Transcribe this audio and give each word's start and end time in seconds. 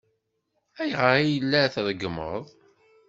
Ayɣer 0.81 1.11
ay 1.19 1.31
la 1.43 1.63
treggmeḍ? 1.73 2.45